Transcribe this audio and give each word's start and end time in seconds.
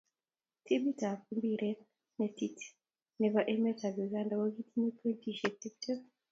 Timitab 0.65 1.19
impiretab 1.33 1.87
netit 2.17 2.57
nebo 3.21 3.39
emetab 3.53 3.93
Uganda 4.05 4.33
kokitinyei 4.41 4.95
pointisyek 4.97 5.53
tiptem. 5.61 5.97